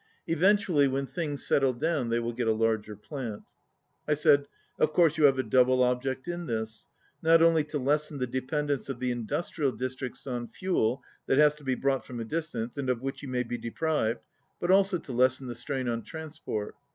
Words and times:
Eventually 0.25 0.87
when 0.87 1.05
things 1.05 1.45
settle 1.45 1.73
down 1.73 2.09
they 2.09 2.19
will 2.19 2.33
get 2.33 2.47
a 2.47 2.53
larger 2.53 2.95
plant. 2.95 3.43
I 4.07 4.15
said, 4.15 4.47
"Of 4.79 4.93
course 4.93 5.15
you 5.15 5.25
have 5.25 5.37
a 5.37 5.43
double 5.43 5.83
object 5.83 6.27
in 6.27 6.47
this, 6.47 6.87
not 7.21 7.43
only 7.43 7.63
to 7.65 7.77
lessen 7.77 8.17
the 8.17 8.25
dependence 8.25 8.89
of 8.89 8.97
the 8.99 9.11
in 9.11 9.27
dustrial 9.27 9.77
districts 9.77 10.25
on 10.25 10.47
fuel 10.47 11.03
that 11.27 11.37
has 11.37 11.53
to 11.57 11.63
be 11.63 11.75
brought 11.75 12.03
from 12.03 12.19
a 12.19 12.25
distance, 12.25 12.79
and 12.79 12.89
of 12.89 13.03
which 13.03 13.21
you 13.21 13.29
may 13.29 13.43
be 13.43 13.59
de 13.59 13.69
prived, 13.69 14.17
but 14.59 14.71
also 14.71 14.97
to 14.97 15.11
lessen 15.11 15.45
the 15.45 15.53
strain 15.53 15.87
on 15.87 16.01
transport?" 16.01 16.73